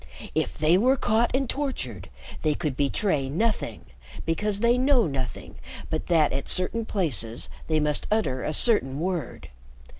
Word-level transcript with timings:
If 0.33 0.57
they 0.57 0.79
were 0.79 0.95
caught 0.97 1.29
and 1.35 1.47
tortured, 1.47 2.09
they 2.41 2.55
could 2.55 2.75
betray 2.75 3.29
nothing 3.29 3.85
because 4.25 4.59
they 4.59 4.75
know 4.75 5.05
nothing 5.05 5.57
but 5.91 6.07
that, 6.07 6.33
at 6.33 6.49
certain 6.49 6.85
places, 6.85 7.49
they 7.67 7.79
must 7.79 8.07
utter 8.09 8.43
a 8.43 8.51
certain 8.51 8.99
word. 8.99 9.49